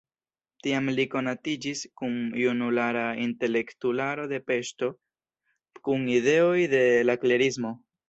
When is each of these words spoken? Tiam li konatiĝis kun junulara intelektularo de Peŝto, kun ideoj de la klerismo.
Tiam 0.67 0.87
li 0.99 1.03
konatiĝis 1.15 1.83
kun 2.01 2.15
junulara 2.45 3.05
intelektularo 3.27 4.27
de 4.35 4.43
Peŝto, 4.51 4.93
kun 5.87 6.13
ideoj 6.19 6.61
de 6.77 6.85
la 7.09 7.23
klerismo. 7.25 7.81